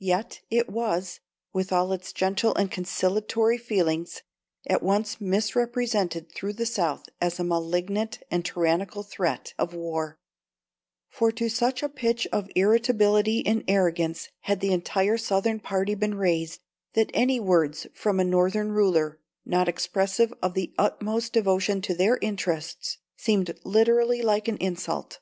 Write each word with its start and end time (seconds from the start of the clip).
Yet 0.00 0.40
it 0.50 0.68
was, 0.68 1.20
with 1.52 1.70
all 1.72 1.92
its 1.92 2.12
gentle 2.12 2.52
and 2.56 2.72
conciliatory 2.72 3.56
feelings, 3.56 4.22
at 4.66 4.82
once 4.82 5.20
misrepresented 5.20 6.32
through 6.32 6.54
the 6.54 6.66
South 6.66 7.08
as 7.20 7.38
a 7.38 7.44
malignant 7.44 8.20
and 8.32 8.44
tyrannical 8.44 9.04
threat 9.04 9.54
of 9.60 9.72
war; 9.72 10.18
for 11.08 11.30
to 11.30 11.48
such 11.48 11.84
a 11.84 11.88
pitch 11.88 12.26
of 12.32 12.50
irritability 12.56 13.46
and 13.46 13.62
arrogance 13.68 14.28
had 14.40 14.58
the 14.58 14.72
entire 14.72 15.16
Southern 15.16 15.60
party 15.60 15.94
been 15.94 16.16
raised, 16.16 16.60
that 16.94 17.12
any 17.14 17.38
words 17.38 17.86
from 17.94 18.18
a 18.18 18.24
Northern 18.24 18.72
ruler, 18.72 19.20
not 19.46 19.68
expressive 19.68 20.34
of 20.42 20.54
the 20.54 20.74
utmost 20.78 21.32
devotion 21.32 21.80
to 21.82 21.94
their 21.94 22.16
interests, 22.20 22.98
seemed 23.16 23.56
literally 23.62 24.20
like 24.20 24.48
insult. 24.48 25.20